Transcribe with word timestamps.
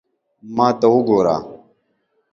ما 0.55 0.67
ته 0.79 0.87
وګوره 0.93 1.37